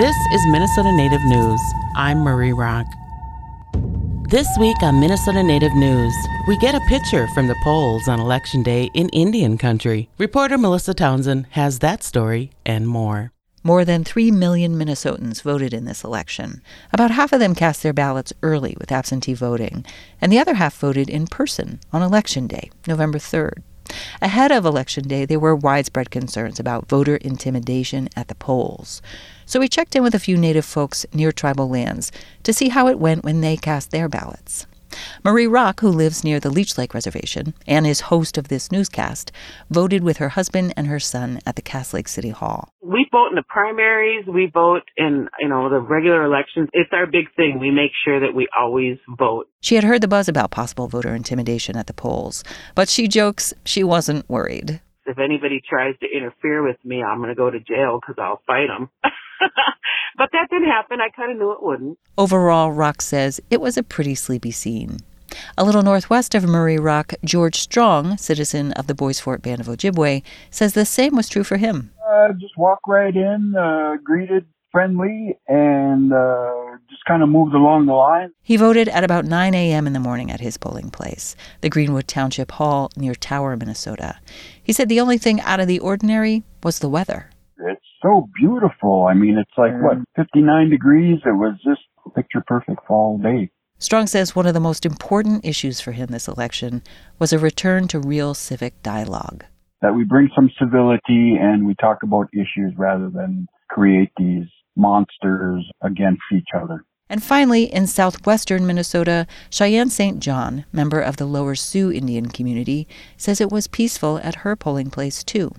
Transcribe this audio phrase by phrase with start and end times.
[0.00, 1.60] This is Minnesota Native News.
[1.94, 2.86] I'm Marie Rock.
[4.30, 6.14] This week on Minnesota Native News,
[6.48, 10.08] we get a picture from the polls on Election Day in Indian Country.
[10.16, 13.32] Reporter Melissa Townsend has that story and more.
[13.62, 16.62] More than 3 million Minnesotans voted in this election.
[16.94, 19.84] About half of them cast their ballots early with absentee voting,
[20.18, 23.58] and the other half voted in person on Election Day, November 3rd.
[24.22, 29.00] Ahead of Election Day, there were widespread concerns about voter intimidation at the polls.
[29.46, 32.88] So we checked in with a few Native folks near tribal lands to see how
[32.88, 34.66] it went when they cast their ballots.
[35.24, 39.32] Marie Rock, who lives near the Leech Lake Reservation and is host of this newscast,
[39.70, 42.72] voted with her husband and her son at the Cass Lake City Hall.
[42.82, 44.26] We vote in the primaries.
[44.26, 46.68] We vote in, you know, the regular elections.
[46.72, 47.58] It's our big thing.
[47.60, 49.48] We make sure that we always vote.
[49.60, 52.42] She had heard the buzz about possible voter intimidation at the polls,
[52.74, 54.80] but she jokes she wasn't worried.
[55.06, 58.42] If anybody tries to interfere with me, I'm going to go to jail because I'll
[58.46, 58.90] fight them.
[60.16, 61.00] but that didn't happen.
[61.00, 61.98] I kind of knew it wouldn't.
[62.18, 64.98] Overall, Rock says it was a pretty sleepy scene.
[65.56, 69.68] A little northwest of Marie Rock, George Strong, citizen of the Bois Forte Band of
[69.68, 71.92] Ojibwe, says the same was true for him.
[72.08, 76.52] Uh, just walked right in, uh, greeted friendly, and uh,
[76.88, 78.30] just kind of moved along the line.
[78.42, 79.86] He voted at about 9 a.m.
[79.86, 84.20] in the morning at his polling place, the Greenwood Township Hall near Tower, Minnesota.
[84.62, 87.29] He said the only thing out of the ordinary was the weather.
[88.00, 89.06] It's so beautiful.
[89.06, 91.18] I mean, it's like, what, 59 degrees?
[91.24, 91.80] It was just
[92.14, 93.50] picture perfect fall day.
[93.78, 96.82] Strong says one of the most important issues for him this election
[97.18, 99.44] was a return to real civic dialogue.
[99.80, 105.64] That we bring some civility and we talk about issues rather than create these monsters
[105.82, 106.84] against each other.
[107.08, 110.20] And finally, in southwestern Minnesota, Cheyenne St.
[110.20, 114.90] John, member of the Lower Sioux Indian community, says it was peaceful at her polling
[114.90, 115.52] place too.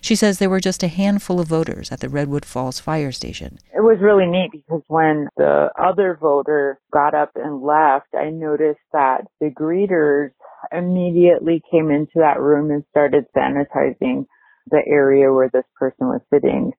[0.00, 3.58] She says there were just a handful of voters at the Redwood Falls fire station.
[3.74, 8.80] It was really neat because when the other voter got up and left, I noticed
[8.92, 10.30] that the greeters
[10.72, 14.26] immediately came into that room and started sanitizing
[14.70, 16.72] the area where this person was sitting.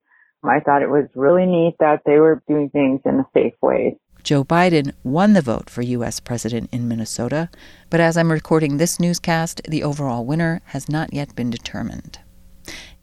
[0.44, 3.98] I thought it was really neat that they were doing things in a safe way.
[4.22, 6.20] Joe Biden won the vote for U.S.
[6.20, 7.48] President in Minnesota,
[7.88, 12.18] but as I'm recording this newscast, the overall winner has not yet been determined.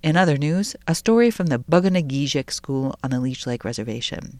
[0.05, 4.39] In other news, a story from the Bug-O-Nay-Ge-Shig School on the Leech Lake Reservation.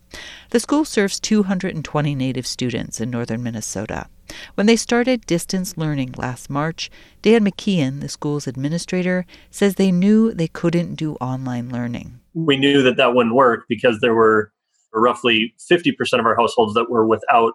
[0.52, 4.06] The school serves 220 Native students in northern Minnesota.
[4.54, 6.92] When they started distance learning last March,
[7.24, 12.20] Dan McKeon, the school's administrator, says they knew they couldn't do online learning.
[12.36, 14.52] We knew that that wouldn't work because there were
[14.94, 17.54] roughly 50% of our households that were without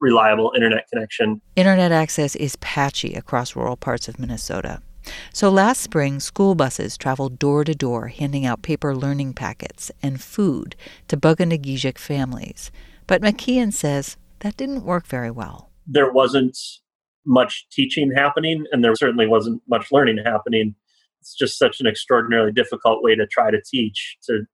[0.00, 1.40] reliable internet connection.
[1.54, 4.82] Internet access is patchy across rural parts of Minnesota.
[5.32, 10.20] So last spring, school buses traveled door to door handing out paper learning packets and
[10.20, 10.76] food
[11.08, 12.70] to Bug-O-Nay-Ge-Shig families.
[13.06, 15.70] But McKeon says that didn't work very well.
[15.86, 16.58] There wasn't
[17.26, 20.74] much teaching happening, and there certainly wasn't much learning happening.
[21.20, 24.44] It's just such an extraordinarily difficult way to try to teach, to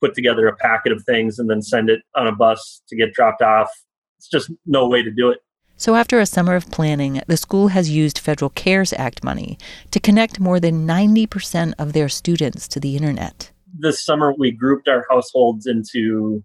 [0.00, 3.12] put together a packet of things and then send it on a bus to get
[3.12, 3.70] dropped off.
[4.18, 5.38] It's just no way to do it.
[5.78, 9.58] So, after a summer of planning, the school has used Federal CARES Act money
[9.90, 13.50] to connect more than 90% of their students to the internet.
[13.78, 16.42] This summer, we grouped our households into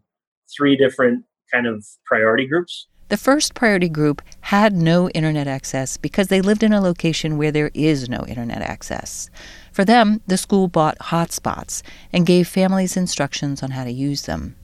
[0.54, 2.88] three different kind of priority groups.
[3.08, 7.52] The first priority group had no internet access because they lived in a location where
[7.52, 9.30] there is no internet access.
[9.72, 14.56] For them, the school bought hotspots and gave families instructions on how to use them.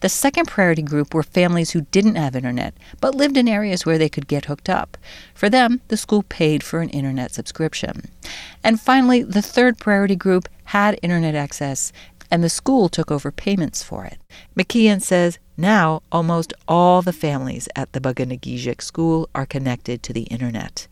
[0.00, 3.98] The second priority group were families who didn't have internet but lived in areas where
[3.98, 4.96] they could get hooked up.
[5.34, 8.10] For them, the school paid for an internet subscription.
[8.62, 11.92] And finally, the third priority group had internet access
[12.30, 14.18] and the school took over payments for it.
[14.56, 20.22] McKeon says now almost all the families at the Bug-O-Nay-Ge-Shig school are connected to the
[20.22, 20.88] internet.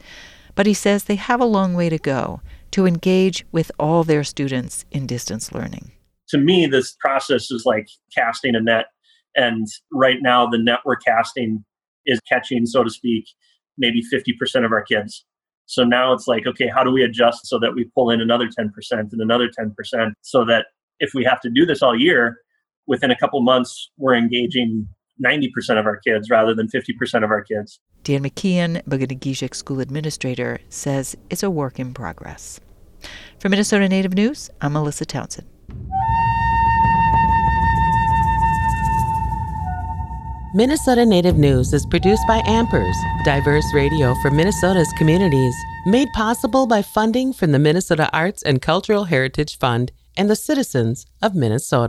[0.54, 2.42] But he says they have a long way to go
[2.72, 5.92] to engage with all their students in distance learning
[6.30, 8.86] to me, this process is like casting a net.
[9.36, 11.64] And right now, the net we're casting
[12.06, 13.26] is catching, so to speak,
[13.78, 15.24] maybe 50% of our kids.
[15.66, 18.46] So now it's like, okay, how do we adjust so that we pull in another
[18.48, 20.66] 10% and another 10% so that
[20.98, 22.38] if we have to do this all year,
[22.86, 24.88] within a couple months, we're engaging
[25.24, 27.78] 90% of our kids rather than 50% of our kids.
[28.02, 32.58] Dan McKeon, Bug-O-Nay-Ge-Shig School Administrator, says it's a work in progress.
[33.38, 35.46] For Minnesota Native News, I'm Melissa Townsend.
[40.52, 45.54] Minnesota Native News is produced by Ampers, diverse radio for Minnesota's communities,
[45.86, 51.06] made possible by funding from the Minnesota Arts and Cultural Heritage Fund and the citizens
[51.22, 51.88] of Minnesota.